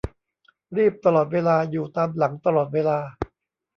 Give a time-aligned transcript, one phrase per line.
[0.77, 2.97] รีบตลอดเวลา อยู่ตามหลังตลอดเวลา